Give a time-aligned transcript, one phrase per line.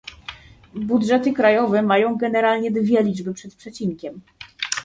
[0.75, 4.21] Budżety krajowe mają generalnie dwie liczby przed przecinkiem